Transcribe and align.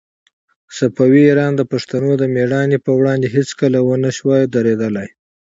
صفوي 0.77 1.21
ایران 1.27 1.53
د 1.57 1.61
پښتنو 1.71 2.11
د 2.17 2.23
مېړانې 2.33 2.77
په 2.85 2.91
وړاندې 2.99 3.27
هيڅکله 3.35 3.79
ونه 3.83 4.09
شوای 4.17 4.43
درېدلای. 4.55 5.09